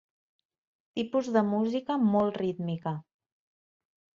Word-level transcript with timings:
Tipus 0.99 1.29
de 1.35 1.43
música 1.49 1.99
molt 2.07 2.41
rítmica. 2.45 2.95